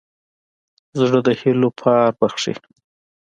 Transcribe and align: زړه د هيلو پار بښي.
زړه 0.99 1.19
د 1.25 1.29
هيلو 1.39 1.69
پار 1.79 2.09
بښي. 2.19 2.53